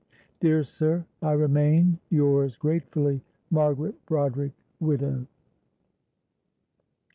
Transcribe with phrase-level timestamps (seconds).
[0.39, 5.27] "Dear sir, I remain, "Yours gratefully, "MARGARET BRODERICK (widow)."